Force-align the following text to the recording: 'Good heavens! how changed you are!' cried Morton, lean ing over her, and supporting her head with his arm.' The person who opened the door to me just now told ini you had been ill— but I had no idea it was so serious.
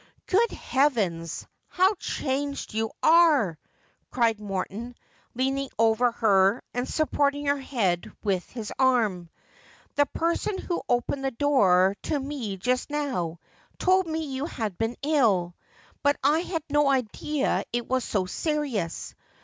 'Good 0.25 0.49
heavens! 0.49 1.45
how 1.67 1.93
changed 1.93 2.73
you 2.73 2.89
are!' 3.03 3.55
cried 4.09 4.39
Morton, 4.39 4.95
lean 5.35 5.59
ing 5.59 5.69
over 5.77 6.09
her, 6.13 6.63
and 6.73 6.89
supporting 6.89 7.45
her 7.45 7.59
head 7.59 8.11
with 8.23 8.43
his 8.49 8.73
arm.' 8.79 9.29
The 9.97 10.07
person 10.07 10.57
who 10.57 10.81
opened 10.89 11.23
the 11.23 11.29
door 11.29 11.95
to 12.01 12.19
me 12.19 12.57
just 12.57 12.89
now 12.89 13.37
told 13.77 14.07
ini 14.07 14.27
you 14.27 14.45
had 14.47 14.75
been 14.75 14.97
ill— 15.03 15.53
but 16.01 16.15
I 16.23 16.39
had 16.39 16.63
no 16.67 16.89
idea 16.89 17.63
it 17.71 17.85
was 17.87 18.03
so 18.03 18.25
serious. 18.25 19.13